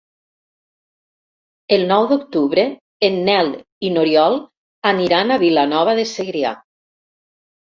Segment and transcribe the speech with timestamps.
[1.77, 2.63] El nou d'octubre
[3.09, 3.53] en Nel
[3.89, 4.39] i n'Oriol
[4.93, 6.57] aniran a Vilanova de Segrià.